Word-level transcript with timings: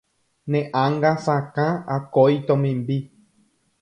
Ne 0.51 0.59
ánga 0.83 1.11
sakã 1.25 1.67
akói 1.95 2.33
tomimbi 2.47 2.97